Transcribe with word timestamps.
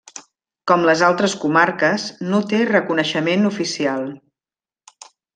Com 0.69 0.85
les 0.89 1.01
altres 1.07 1.35
comarques, 1.43 2.07
no 2.31 2.39
té 2.53 2.61
reconeixement 2.71 3.45
oficial. 3.53 4.07